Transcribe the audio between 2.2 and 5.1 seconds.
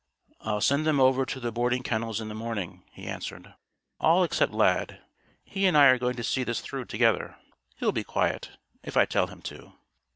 the morning," he answered. "All except Lad.